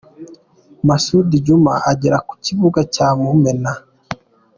[0.87, 3.73] Masud Djuma agera ku kibuga cya Mumena.